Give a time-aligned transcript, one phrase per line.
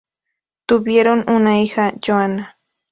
[0.65, 2.57] Tuvieron una hija, Joanna.